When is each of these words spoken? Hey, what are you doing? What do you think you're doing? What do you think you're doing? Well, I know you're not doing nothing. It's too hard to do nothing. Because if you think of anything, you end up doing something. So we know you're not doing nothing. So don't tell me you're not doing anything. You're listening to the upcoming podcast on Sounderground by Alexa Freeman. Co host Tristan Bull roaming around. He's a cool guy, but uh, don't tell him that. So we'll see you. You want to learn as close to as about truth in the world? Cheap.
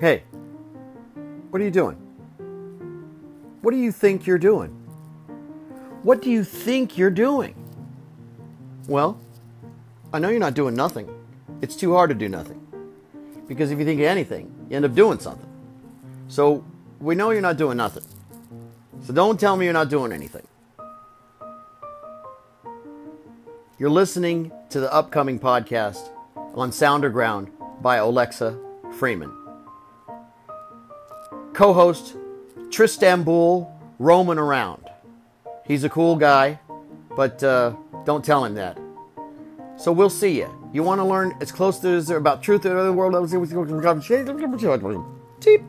Hey, 0.00 0.22
what 1.50 1.60
are 1.60 1.64
you 1.64 1.70
doing? 1.70 1.96
What 3.60 3.72
do 3.72 3.76
you 3.76 3.92
think 3.92 4.26
you're 4.26 4.38
doing? 4.38 4.70
What 6.02 6.22
do 6.22 6.30
you 6.30 6.42
think 6.42 6.96
you're 6.96 7.10
doing? 7.10 7.54
Well, 8.88 9.20
I 10.10 10.18
know 10.18 10.30
you're 10.30 10.40
not 10.40 10.54
doing 10.54 10.74
nothing. 10.74 11.06
It's 11.60 11.76
too 11.76 11.92
hard 11.92 12.08
to 12.08 12.16
do 12.16 12.30
nothing. 12.30 12.66
Because 13.46 13.72
if 13.72 13.78
you 13.78 13.84
think 13.84 14.00
of 14.00 14.06
anything, 14.06 14.50
you 14.70 14.76
end 14.76 14.86
up 14.86 14.94
doing 14.94 15.18
something. 15.18 15.48
So 16.28 16.64
we 16.98 17.14
know 17.14 17.28
you're 17.28 17.42
not 17.42 17.58
doing 17.58 17.76
nothing. 17.76 18.04
So 19.04 19.12
don't 19.12 19.38
tell 19.38 19.54
me 19.58 19.66
you're 19.66 19.74
not 19.74 19.90
doing 19.90 20.12
anything. 20.12 20.46
You're 23.78 23.90
listening 23.90 24.50
to 24.70 24.80
the 24.80 24.90
upcoming 24.94 25.38
podcast 25.38 26.08
on 26.54 26.70
Sounderground 26.70 27.50
by 27.82 27.96
Alexa 27.96 28.58
Freeman. 28.92 29.39
Co 31.52 31.72
host 31.72 32.16
Tristan 32.70 33.22
Bull 33.22 33.70
roaming 33.98 34.38
around. 34.38 34.88
He's 35.66 35.84
a 35.84 35.88
cool 35.88 36.16
guy, 36.16 36.58
but 37.16 37.42
uh, 37.42 37.74
don't 38.04 38.24
tell 38.24 38.44
him 38.44 38.54
that. 38.54 38.78
So 39.76 39.92
we'll 39.92 40.10
see 40.10 40.38
you. 40.38 40.48
You 40.72 40.82
want 40.82 41.00
to 41.00 41.04
learn 41.04 41.36
as 41.40 41.50
close 41.50 41.78
to 41.80 41.88
as 41.88 42.10
about 42.10 42.42
truth 42.42 42.64
in 42.66 42.76
the 42.76 42.92
world? 42.92 43.14
Cheap. 45.40 45.62